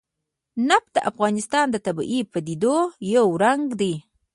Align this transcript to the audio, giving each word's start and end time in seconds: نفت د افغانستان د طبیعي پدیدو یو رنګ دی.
نفت 0.69 0.89
د 0.95 0.97
افغانستان 1.11 1.65
د 1.71 1.75
طبیعي 1.87 2.19
پدیدو 2.31 2.77
یو 3.15 3.27
رنګ 3.43 3.63
دی. 3.81 3.93